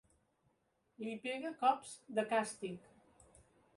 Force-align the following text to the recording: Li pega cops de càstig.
Li 1.03 1.13
pega 1.27 1.51
cops 1.61 1.93
de 2.21 2.25
càstig. 2.33 2.89